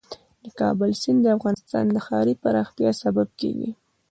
د 0.43 0.45
کابل 0.59 0.91
سیند 1.01 1.19
د 1.23 1.27
افغانستان 1.37 1.85
د 1.91 1.97
ښاري 2.05 2.33
پراختیا 2.43 2.89
سبب 3.03 3.27
کېږي. 3.39 3.69